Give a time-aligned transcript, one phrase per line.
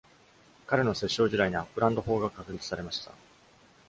[0.65, 3.11] 彼の摂政時代に、アップランド法が確立されました。